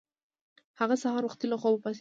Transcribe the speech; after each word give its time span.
هغه 0.79 0.95
سهار 1.03 1.23
وختي 1.25 1.45
له 1.49 1.57
خوبه 1.61 1.79
پاڅیده. 1.81 1.89